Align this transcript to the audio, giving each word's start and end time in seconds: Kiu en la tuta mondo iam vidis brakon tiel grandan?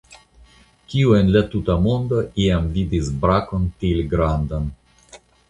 Kiu 0.93 1.11
en 1.17 1.29
la 1.35 1.43
tuta 1.51 1.75
mondo 1.89 2.21
iam 2.47 2.65
vidis 2.79 3.13
brakon 3.27 3.69
tiel 3.85 4.03
grandan? 4.17 4.69